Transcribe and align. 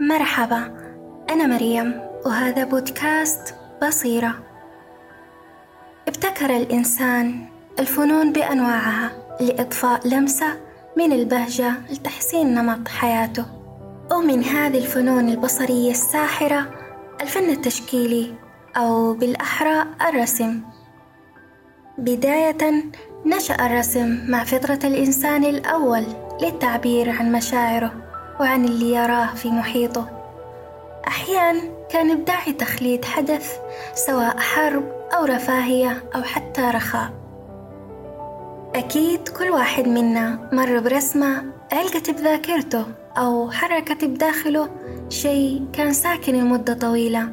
مرحبا 0.00 0.74
أنا 1.30 1.46
مريم 1.46 2.00
وهذا 2.26 2.64
بودكاست 2.64 3.54
بصيرة. 3.82 4.34
ابتكر 6.08 6.56
الإنسان 6.56 7.46
الفنون 7.78 8.32
بأنواعها 8.32 9.12
لإضفاء 9.40 10.08
لمسة 10.08 10.60
من 10.96 11.12
البهجة 11.12 11.72
لتحسين 11.90 12.54
نمط 12.54 12.88
حياته. 12.88 13.46
ومن 14.12 14.44
هذه 14.44 14.78
الفنون 14.78 15.28
البصرية 15.28 15.90
الساحرة 15.90 16.70
الفن 17.20 17.50
التشكيلي 17.50 18.34
أو 18.76 19.14
بالأحرى 19.14 19.84
الرسم. 20.08 20.60
بداية 21.98 22.84
نشأ 23.26 23.66
الرسم 23.66 24.30
مع 24.30 24.44
فطرة 24.44 24.80
الإنسان 24.84 25.44
الأول 25.44 26.04
للتعبير 26.42 27.10
عن 27.10 27.32
مشاعره. 27.32 28.09
وعن 28.40 28.64
اللي 28.64 28.94
يراه 28.94 29.26
في 29.26 29.50
محيطه. 29.50 30.08
أحيانا 31.06 31.60
كان 31.90 32.10
إبداعي 32.10 32.52
تخليد 32.52 33.04
حدث 33.04 33.58
سواء 33.94 34.38
حرب 34.38 34.84
أو 35.16 35.24
رفاهية 35.24 36.02
أو 36.14 36.22
حتى 36.22 36.60
رخاء. 36.60 37.10
أكيد 38.74 39.28
كل 39.28 39.50
واحد 39.50 39.88
منا 39.88 40.48
مر 40.52 40.80
برسمة 40.80 41.44
علقت 41.72 42.10
بذاكرته 42.10 42.84
أو 43.18 43.50
حركت 43.50 44.04
بداخله 44.04 44.68
شيء 45.08 45.66
كان 45.72 45.92
ساكن 45.92 46.34
لمدة 46.34 46.74
طويلة. 46.74 47.28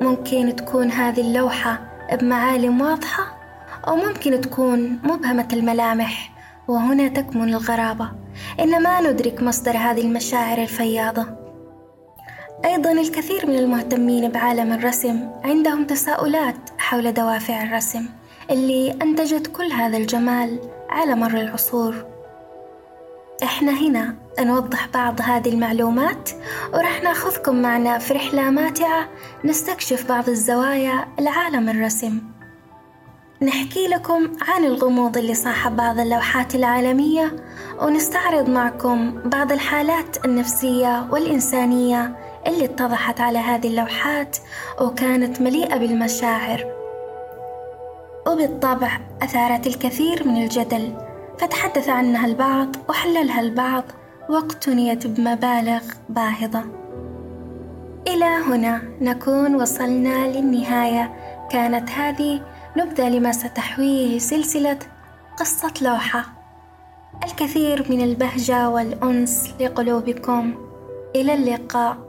ممكن 0.00 0.56
تكون 0.56 0.90
هذه 0.90 1.20
اللوحة 1.20 1.80
بمعالم 2.12 2.80
واضحة 2.80 3.38
أو 3.88 3.96
ممكن 3.96 4.40
تكون 4.40 4.98
مبهمة 5.02 5.48
الملامح. 5.52 6.37
وهنا 6.68 7.08
تكمن 7.08 7.48
الغرابة 7.48 8.10
إن 8.60 8.82
ما 8.82 9.00
ندرك 9.00 9.42
مصدر 9.42 9.76
هذه 9.76 10.00
المشاعر 10.00 10.58
الفياضة. 10.58 11.26
أيضا 12.64 12.92
الكثير 12.92 13.46
من 13.46 13.58
المهتمين 13.58 14.30
بعالم 14.30 14.72
الرسم 14.72 15.30
عندهم 15.44 15.84
تساؤلات 15.84 16.56
حول 16.78 17.12
دوافع 17.12 17.62
الرسم 17.62 18.06
اللي 18.50 18.98
أنتجت 19.02 19.46
كل 19.46 19.72
هذا 19.72 19.96
الجمال 19.96 20.60
على 20.90 21.14
مر 21.14 21.40
العصور. 21.40 21.94
إحنا 23.42 23.72
هنا 23.72 24.14
نوضح 24.40 24.88
بعض 24.94 25.20
هذه 25.20 25.48
المعلومات 25.48 26.30
ورح 26.74 27.02
ناخذكم 27.02 27.62
معنا 27.62 27.98
في 27.98 28.14
رحلة 28.14 28.50
ماتعة 28.50 29.08
نستكشف 29.44 30.08
بعض 30.08 30.28
الزوايا 30.28 31.08
لعالم 31.20 31.68
الرسم. 31.68 32.37
نحكي 33.42 33.88
لكم 33.88 34.30
عن 34.48 34.64
الغموض 34.64 35.16
اللي 35.16 35.34
صاحب 35.34 35.76
بعض 35.76 35.98
اللوحات 35.98 36.54
العالمية 36.54 37.36
ونستعرض 37.82 38.48
معكم 38.48 39.20
بعض 39.24 39.52
الحالات 39.52 40.24
النفسية 40.24 41.06
والإنسانية 41.10 42.16
اللي 42.46 42.64
اتضحت 42.64 43.20
على 43.20 43.38
هذه 43.38 43.68
اللوحات 43.68 44.36
وكانت 44.80 45.40
مليئة 45.40 45.76
بالمشاعر. 45.76 46.64
وبالطبع 48.26 49.00
أثارت 49.22 49.66
الكثير 49.66 50.28
من 50.28 50.42
الجدل 50.42 50.94
فتحدث 51.38 51.88
عنها 51.88 52.26
البعض 52.26 52.76
وحللها 52.88 53.40
البعض 53.40 53.84
واقتنيت 54.30 55.06
بمبالغ 55.06 55.82
باهظة. 56.08 56.64
إلى 58.08 58.24
هنا 58.24 58.82
نكون 59.00 59.54
وصلنا 59.54 60.26
للنهاية. 60.26 61.12
كانت 61.50 61.90
هذه 61.90 62.40
نبذة 62.78 63.08
لما 63.08 63.32
ستحويه 63.32 64.18
سلسلة 64.18 64.78
قصة 65.38 65.72
لوحة. 65.82 66.24
الكثير 67.24 67.90
من 67.90 68.00
البهجة 68.00 68.68
والأنس 68.68 69.54
لقلوبكم. 69.60 70.54
إلى 71.16 71.34
اللقاء. 71.34 72.07